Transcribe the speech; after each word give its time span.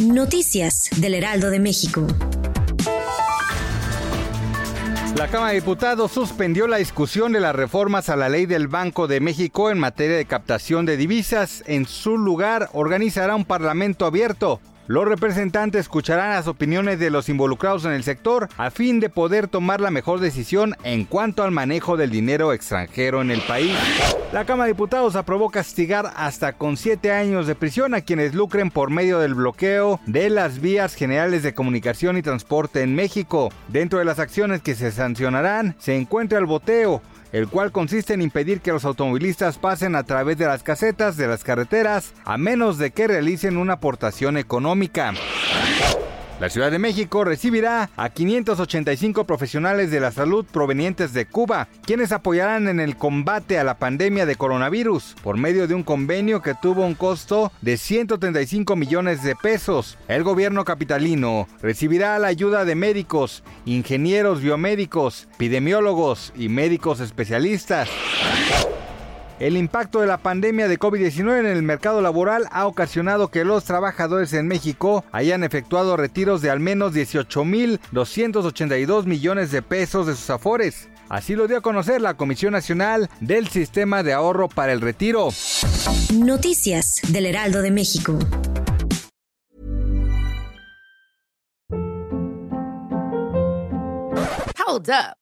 Noticias 0.00 0.88
del 0.96 1.14
Heraldo 1.14 1.50
de 1.50 1.60
México. 1.60 2.06
La 5.16 5.28
Cámara 5.28 5.52
de 5.52 5.60
Diputados 5.60 6.10
suspendió 6.10 6.66
la 6.66 6.78
discusión 6.78 7.32
de 7.32 7.40
las 7.40 7.54
reformas 7.54 8.08
a 8.08 8.16
la 8.16 8.28
ley 8.28 8.46
del 8.46 8.68
Banco 8.68 9.06
de 9.06 9.20
México 9.20 9.70
en 9.70 9.78
materia 9.78 10.16
de 10.16 10.24
captación 10.24 10.86
de 10.86 10.96
divisas. 10.96 11.62
En 11.66 11.86
su 11.86 12.16
lugar, 12.18 12.70
organizará 12.72 13.36
un 13.36 13.44
parlamento 13.44 14.06
abierto. 14.06 14.60
Los 14.88 15.04
representantes 15.04 15.82
escucharán 15.82 16.30
las 16.30 16.48
opiniones 16.48 16.98
de 16.98 17.10
los 17.10 17.28
involucrados 17.28 17.84
en 17.84 17.92
el 17.92 18.02
sector 18.02 18.48
a 18.56 18.70
fin 18.70 18.98
de 18.98 19.08
poder 19.08 19.46
tomar 19.46 19.80
la 19.80 19.92
mejor 19.92 20.18
decisión 20.18 20.74
en 20.82 21.04
cuanto 21.04 21.44
al 21.44 21.52
manejo 21.52 21.96
del 21.96 22.10
dinero 22.10 22.52
extranjero 22.52 23.22
en 23.22 23.30
el 23.30 23.40
país. 23.42 23.76
La 24.32 24.44
Cámara 24.44 24.66
de 24.66 24.72
Diputados 24.72 25.14
aprobó 25.14 25.50
castigar 25.50 26.12
hasta 26.16 26.54
con 26.54 26.76
siete 26.76 27.12
años 27.12 27.46
de 27.46 27.54
prisión 27.54 27.94
a 27.94 28.00
quienes 28.00 28.34
lucren 28.34 28.70
por 28.70 28.90
medio 28.90 29.20
del 29.20 29.34
bloqueo 29.34 30.00
de 30.06 30.30
las 30.30 30.60
vías 30.60 30.94
generales 30.94 31.44
de 31.44 31.54
comunicación 31.54 32.16
y 32.16 32.22
transporte 32.22 32.82
en 32.82 32.96
México. 32.96 33.50
Dentro 33.68 34.00
de 34.00 34.04
las 34.04 34.18
acciones 34.18 34.62
que 34.62 34.74
se 34.74 34.90
sancionarán 34.90 35.76
se 35.78 35.96
encuentra 35.96 36.38
el 36.40 36.46
boteo, 36.46 37.02
el 37.32 37.48
cual 37.48 37.72
consiste 37.72 38.14
en 38.14 38.22
impedir 38.22 38.60
que 38.60 38.72
los 38.72 38.84
automovilistas 38.84 39.58
pasen 39.58 39.96
a 39.96 40.04
través 40.04 40.38
de 40.38 40.46
las 40.46 40.62
casetas 40.62 41.16
de 41.16 41.26
las 41.26 41.44
carreteras 41.44 42.14
a 42.24 42.38
menos 42.38 42.78
de 42.78 42.90
que 42.90 43.08
realicen 43.08 43.56
una 43.56 43.74
aportación 43.74 44.36
económica. 44.36 45.14
La 46.42 46.50
Ciudad 46.50 46.72
de 46.72 46.80
México 46.80 47.22
recibirá 47.22 47.88
a 47.96 48.08
585 48.08 49.26
profesionales 49.26 49.92
de 49.92 50.00
la 50.00 50.10
salud 50.10 50.44
provenientes 50.44 51.12
de 51.12 51.24
Cuba, 51.24 51.68
quienes 51.86 52.10
apoyarán 52.10 52.66
en 52.66 52.80
el 52.80 52.96
combate 52.96 53.60
a 53.60 53.62
la 53.62 53.78
pandemia 53.78 54.26
de 54.26 54.34
coronavirus 54.34 55.14
por 55.22 55.36
medio 55.36 55.68
de 55.68 55.74
un 55.74 55.84
convenio 55.84 56.42
que 56.42 56.56
tuvo 56.60 56.84
un 56.84 56.96
costo 56.96 57.52
de 57.60 57.76
135 57.76 58.74
millones 58.74 59.22
de 59.22 59.36
pesos. 59.36 59.96
El 60.08 60.24
gobierno 60.24 60.64
capitalino 60.64 61.46
recibirá 61.62 62.18
la 62.18 62.26
ayuda 62.26 62.64
de 62.64 62.74
médicos, 62.74 63.44
ingenieros 63.64 64.40
biomédicos, 64.40 65.28
epidemiólogos 65.34 66.32
y 66.34 66.48
médicos 66.48 66.98
especialistas. 66.98 67.88
El 69.42 69.56
impacto 69.56 70.00
de 70.00 70.06
la 70.06 70.18
pandemia 70.18 70.68
de 70.68 70.78
COVID-19 70.78 71.40
en 71.40 71.46
el 71.46 71.64
mercado 71.64 72.00
laboral 72.00 72.46
ha 72.52 72.68
ocasionado 72.68 73.26
que 73.26 73.44
los 73.44 73.64
trabajadores 73.64 74.32
en 74.34 74.46
México 74.46 75.04
hayan 75.10 75.42
efectuado 75.42 75.96
retiros 75.96 76.42
de 76.42 76.50
al 76.50 76.60
menos 76.60 76.94
18.282 76.94 79.06
millones 79.06 79.50
de 79.50 79.60
pesos 79.60 80.06
de 80.06 80.14
sus 80.14 80.30
afores. 80.30 80.88
Así 81.08 81.34
lo 81.34 81.48
dio 81.48 81.56
a 81.56 81.60
conocer 81.60 82.00
la 82.00 82.14
Comisión 82.14 82.52
Nacional 82.52 83.10
del 83.18 83.48
Sistema 83.48 84.04
de 84.04 84.12
Ahorro 84.12 84.48
para 84.48 84.72
el 84.72 84.80
Retiro. 84.80 85.30
Noticias 86.14 87.00
del 87.08 87.26
Heraldo 87.26 87.62
de 87.62 87.72
México. 87.72 88.16
Hold 94.64 94.88
up. 94.88 95.21